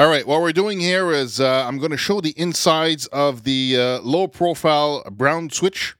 All 0.00 0.08
right, 0.08 0.24
what 0.24 0.42
we're 0.42 0.52
doing 0.52 0.78
here 0.78 1.10
is 1.10 1.40
uh, 1.40 1.64
I'm 1.66 1.78
going 1.78 1.90
to 1.90 1.96
show 1.96 2.20
the 2.20 2.32
insides 2.36 3.08
of 3.08 3.42
the 3.42 3.76
uh, 3.76 3.98
low 4.02 4.28
profile 4.28 5.02
brown 5.10 5.50
switch 5.50 5.96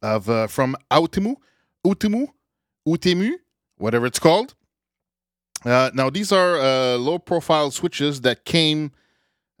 of 0.00 0.30
uh, 0.30 0.46
from 0.46 0.74
Autimu, 0.90 1.36
Utimu, 1.86 2.28
Utemu, 2.88 3.32
whatever 3.76 4.06
it's 4.06 4.18
called. 4.18 4.54
Uh, 5.62 5.90
now 5.92 6.08
these 6.08 6.32
are 6.32 6.56
uh, 6.56 6.96
low 6.96 7.18
profile 7.18 7.70
switches 7.70 8.22
that 8.22 8.46
came. 8.46 8.92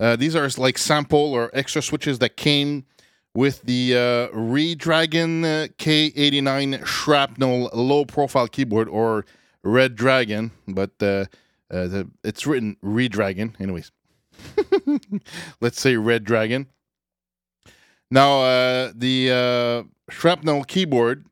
Uh, 0.00 0.16
these 0.16 0.34
are 0.34 0.48
like 0.56 0.78
sample 0.78 1.34
or 1.34 1.50
extra 1.52 1.82
switches 1.82 2.20
that 2.20 2.38
came 2.38 2.86
with 3.34 3.60
the 3.64 3.94
uh, 3.94 4.34
Redragon 4.34 5.44
uh, 5.44 5.68
K89 5.76 6.86
Shrapnel 6.86 7.68
low 7.74 8.06
profile 8.06 8.48
keyboard 8.48 8.88
or 8.88 9.26
Red 9.62 9.94
Dragon, 9.94 10.52
but 10.66 10.92
uh, 11.72 11.76
uh, 11.76 11.86
the, 11.88 12.10
it's 12.24 12.46
written 12.46 12.76
Redragon. 12.84 13.60
Anyways, 13.60 13.90
let's 15.60 15.80
say 15.80 15.96
Red 15.96 16.24
Dragon. 16.24 16.68
Now 18.10 18.42
uh, 18.42 18.92
the 18.94 19.30
uh, 19.30 20.12
Shrapnel 20.12 20.64
keyboard. 20.64 21.26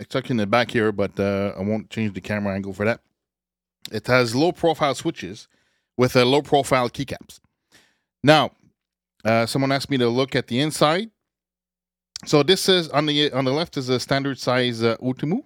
It's 0.00 0.10
tucked 0.10 0.30
in 0.30 0.36
the 0.36 0.46
back 0.46 0.70
here, 0.70 0.92
but 0.92 1.18
uh, 1.18 1.54
I 1.58 1.62
won't 1.62 1.90
change 1.90 2.14
the 2.14 2.20
camera 2.20 2.54
angle 2.54 2.72
for 2.72 2.84
that. 2.84 3.00
It 3.90 4.06
has 4.06 4.34
low 4.34 4.52
profile 4.52 4.94
switches 4.94 5.48
with 5.96 6.14
a 6.14 6.24
low 6.24 6.40
profile 6.40 6.88
keycaps. 6.88 7.40
Now, 8.22 8.52
uh, 9.24 9.46
someone 9.46 9.72
asked 9.72 9.90
me 9.90 9.98
to 9.98 10.08
look 10.08 10.36
at 10.36 10.46
the 10.46 10.60
inside. 10.60 11.10
So 12.26 12.44
this 12.44 12.68
is 12.68 12.88
on 12.90 13.06
the 13.06 13.32
on 13.32 13.44
the 13.44 13.52
left 13.52 13.76
is 13.76 13.88
a 13.88 13.98
standard 13.98 14.38
size 14.38 14.82
uh, 14.82 14.96
Utimu 14.98 15.42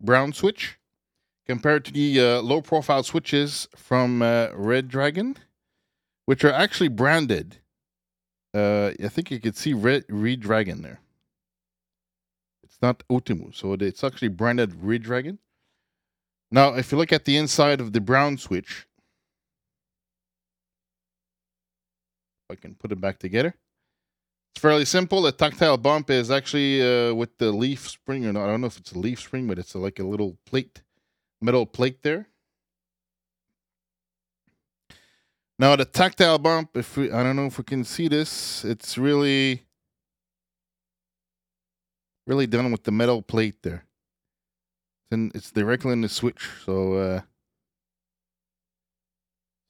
brown 0.00 0.32
switch 0.32 0.78
compared 1.46 1.84
to 1.84 1.92
the 1.92 2.20
uh, 2.20 2.42
low 2.42 2.60
profile 2.60 3.02
switches 3.02 3.68
from 3.76 4.22
uh, 4.22 4.48
Red 4.54 4.88
Dragon, 4.88 5.36
which 6.26 6.44
are 6.44 6.52
actually 6.52 6.88
branded. 6.88 7.58
Uh, 8.54 8.92
I 9.02 9.08
think 9.08 9.30
you 9.30 9.40
could 9.40 9.56
see 9.56 9.72
Red 9.72 10.04
Red 10.08 10.40
Dragon 10.40 10.82
there. 10.82 11.00
It's 12.62 12.78
not 12.80 13.02
Utimu, 13.10 13.54
so 13.54 13.72
it's 13.74 14.04
actually 14.04 14.28
branded 14.28 14.74
Red 14.82 15.02
Dragon. 15.02 15.38
Now, 16.50 16.74
if 16.74 16.92
you 16.92 16.98
look 16.98 17.12
at 17.12 17.24
the 17.24 17.36
inside 17.36 17.80
of 17.80 17.92
the 17.92 18.00
brown 18.00 18.38
switch, 18.38 18.86
if 22.48 22.58
I 22.58 22.60
can 22.60 22.74
put 22.74 22.92
it 22.92 23.00
back 23.00 23.18
together. 23.18 23.54
It's 24.54 24.60
fairly 24.60 24.84
simple. 24.84 25.22
The 25.22 25.32
tactile 25.32 25.76
bump 25.78 26.10
is 26.10 26.30
actually 26.30 26.80
uh, 26.80 27.12
with 27.12 27.38
the 27.38 27.50
leaf 27.50 27.88
spring, 27.88 28.24
or 28.24 28.32
not. 28.32 28.44
I 28.44 28.46
don't 28.52 28.60
know 28.60 28.68
if 28.68 28.78
it's 28.78 28.92
a 28.92 28.98
leaf 28.98 29.20
spring, 29.20 29.48
but 29.48 29.58
it's 29.58 29.74
like 29.74 29.98
a 29.98 30.04
little 30.04 30.38
plate, 30.46 30.83
metal 31.44 31.66
plate 31.66 32.02
there. 32.02 32.26
Now 35.58 35.76
the 35.76 35.84
tactile 35.84 36.38
bump, 36.38 36.70
if 36.74 36.96
we, 36.96 37.12
I 37.12 37.22
don't 37.22 37.36
know 37.36 37.46
if 37.46 37.58
we 37.58 37.64
can 37.64 37.84
see 37.84 38.08
this, 38.08 38.64
it's 38.64 38.96
really, 38.96 39.62
really 42.26 42.46
done 42.46 42.72
with 42.72 42.84
the 42.84 42.90
metal 42.90 43.20
plate 43.22 43.62
there. 43.62 43.84
And 45.10 45.30
it's 45.34 45.52
directly 45.52 45.92
in 45.92 46.00
the 46.00 46.08
switch, 46.08 46.48
so 46.64 46.94
uh, 46.94 47.20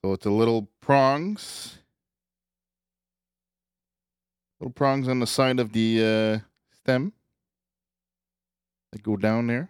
so 0.02 0.12
it's 0.12 0.24
a 0.24 0.30
little 0.30 0.68
prongs 0.80 1.78
little 4.60 4.72
prongs 4.72 5.08
on 5.08 5.20
the 5.20 5.26
side 5.26 5.58
of 5.58 5.72
the 5.72 5.88
uh, 6.00 6.38
stem 6.72 7.12
that 8.92 9.02
go 9.02 9.16
down 9.16 9.48
there 9.48 9.68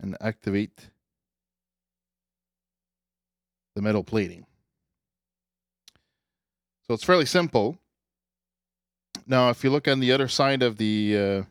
and 0.00 0.16
activate 0.20 0.90
the 3.74 3.82
metal 3.82 4.04
plating. 4.04 4.46
So 6.86 6.94
it's 6.94 7.04
fairly 7.04 7.26
simple. 7.26 7.78
Now, 9.26 9.50
if 9.50 9.64
you 9.64 9.70
look 9.70 9.88
on 9.88 10.00
the 10.00 10.12
other 10.12 10.28
side 10.28 10.62
of 10.62 10.76
the, 10.76 11.16
uh, 11.16 11.42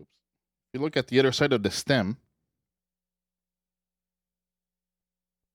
oops, 0.00 0.10
you 0.72 0.80
look 0.80 0.96
at 0.96 1.08
the 1.08 1.18
other 1.18 1.32
side 1.32 1.52
of 1.52 1.62
the 1.62 1.70
stem, 1.70 2.16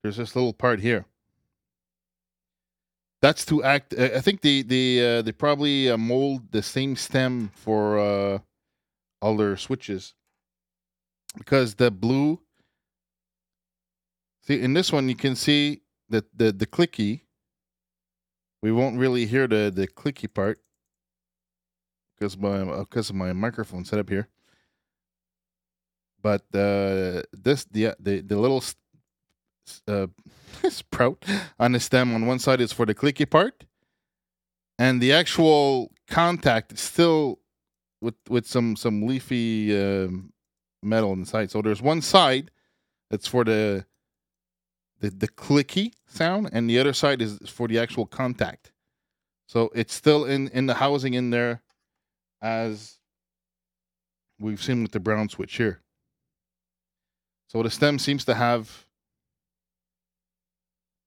there's 0.04 0.18
this 0.18 0.36
little 0.36 0.54
part 0.54 0.82
here. 0.82 1.06
That's 3.22 3.44
to 3.46 3.64
act. 3.64 3.96
I 3.98 4.22
think 4.22 4.42
they 4.42 4.62
they 4.62 5.18
uh, 5.18 5.22
they 5.24 5.32
probably 5.32 5.90
uh, 5.90 5.98
mold 5.98 6.52
the 6.52 6.62
same 6.62 6.96
stem 6.96 7.50
for 7.56 7.98
uh, 7.98 8.40
all 9.20 9.36
their 9.36 9.58
switches 9.58 10.14
because 11.38 11.76
the 11.76 11.92
blue. 11.92 12.40
See, 14.42 14.62
in 14.62 14.74
this 14.74 14.92
one 14.92 15.10
you 15.10 15.16
can 15.16 15.36
see 15.36 15.82
that 16.10 16.26
the 16.38 16.52
the 16.52 16.66
clicky. 16.66 17.22
We 18.62 18.72
won't 18.72 18.98
really 18.98 19.26
hear 19.26 19.48
the 19.48 19.72
the 19.74 19.88
clicky 19.88 20.32
part 20.34 20.60
because 22.18 22.38
my 22.38 22.64
because 22.64 23.10
of 23.10 23.16
my 23.16 23.34
microphone 23.34 23.86
setup 23.86 24.10
here. 24.10 24.28
But 26.22 26.42
uh, 26.54 27.24
this 27.32 27.66
the 27.66 27.96
the 28.00 28.22
the 28.22 28.38
little 28.38 28.64
uh, 29.88 30.08
sprout 30.70 31.24
on 31.60 31.74
the 31.74 31.80
stem 31.80 32.14
on 32.16 32.26
one 32.26 32.40
side 32.40 32.62
is 32.62 32.72
for 32.72 32.86
the 32.86 32.96
clicky 32.96 33.30
part, 33.30 33.66
and 34.80 35.02
the 35.02 35.14
actual 35.14 35.92
contact 36.08 36.74
is 36.74 36.82
still 36.82 37.40
with 38.02 38.16
with 38.30 38.48
some 38.48 38.76
some 38.76 39.06
leafy 39.06 39.78
uh, 39.78 40.08
metal 40.86 41.14
inside. 41.14 41.52
So 41.52 41.62
there's 41.62 41.82
one 41.82 42.02
side 42.02 42.52
that's 43.10 43.28
for 43.28 43.44
the 43.44 43.86
the 45.00 45.10
the 45.10 45.28
clicky 45.28 45.94
sound, 46.08 46.50
and 46.54 46.70
the 46.70 46.80
other 46.80 46.94
side 46.94 47.22
is 47.22 47.38
for 47.48 47.68
the 47.68 47.80
actual 47.80 48.06
contact. 48.06 48.72
So 49.48 49.72
it's 49.76 49.94
still 49.94 50.26
in 50.26 50.48
in 50.50 50.68
the 50.68 50.76
housing 50.76 51.14
in 51.14 51.30
there, 51.30 51.62
as 52.42 53.00
we've 54.40 54.64
seen 54.64 54.82
with 54.82 54.92
the 54.92 55.00
brown 55.00 55.30
switch 55.30 55.58
here. 55.58 55.82
So 57.48 57.64
the 57.64 57.70
stem 57.70 58.00
seems 58.00 58.26
to 58.26 58.34
have 58.34 58.86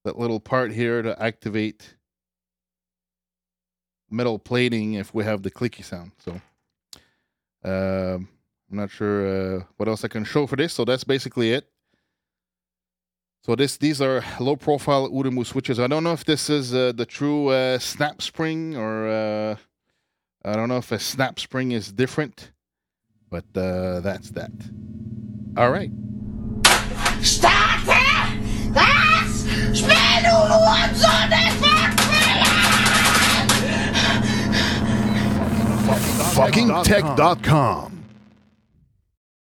that 0.04 0.18
little 0.18 0.40
part 0.40 0.72
here 0.72 1.02
to 1.02 1.20
activate 1.22 1.96
metal 4.10 4.38
plating 4.38 4.94
if 4.94 5.12
we 5.12 5.24
have 5.24 5.42
the 5.42 5.50
clicky 5.50 5.84
sound. 5.84 6.12
So 6.18 6.40
uh, 7.64 8.18
I'm 8.70 8.76
not 8.76 8.90
sure 8.90 9.26
uh, 9.58 9.62
what 9.76 9.88
else 9.88 10.04
I 10.04 10.08
can 10.08 10.24
show 10.24 10.46
for 10.46 10.56
this. 10.56 10.74
So 10.74 10.84
that's 10.84 11.04
basically 11.04 11.52
it. 11.52 11.68
So 13.44 13.54
this 13.54 13.76
these 13.78 14.02
are 14.02 14.22
low 14.40 14.56
profile 14.56 15.08
Utimu 15.08 15.46
switches. 15.46 15.78
I 15.80 15.86
don't 15.86 16.04
know 16.04 16.12
if 16.12 16.24
this 16.24 16.50
is 16.50 16.74
uh, 16.74 16.92
the 16.94 17.06
true 17.06 17.48
uh, 17.48 17.78
snap 17.78 18.20
spring 18.20 18.76
or 18.76 19.08
uh, 19.08 19.56
I 20.44 20.56
don't 20.56 20.68
know 20.68 20.76
if 20.78 20.92
a 20.92 20.98
snap 20.98 21.40
spring 21.40 21.72
is 21.72 21.90
different, 21.92 22.52
but 23.30 23.44
uh, 23.56 24.00
that's 24.00 24.30
that. 24.30 24.50
All 25.56 25.70
right. 25.70 25.90
Start 27.22 27.86
Das 28.74 29.46
Spiel, 29.72 30.22
du 30.22 30.30
Hurensohn, 30.30 31.32
ist 31.32 31.58
fuckingtech.com. 36.34 37.97